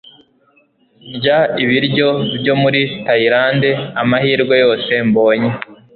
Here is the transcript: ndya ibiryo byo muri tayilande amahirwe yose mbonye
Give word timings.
ndya 1.15 1.39
ibiryo 1.63 2.09
byo 2.39 2.53
muri 2.61 2.81
tayilande 3.05 3.69
amahirwe 4.01 4.53
yose 4.63 4.91
mbonye 5.07 5.51